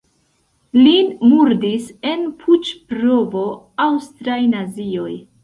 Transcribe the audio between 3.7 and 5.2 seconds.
aŭstraj nazioj.